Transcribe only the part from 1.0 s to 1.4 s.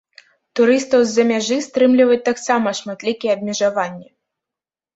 з-за